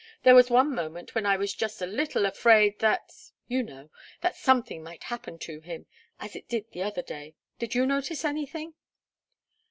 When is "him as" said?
5.59-6.35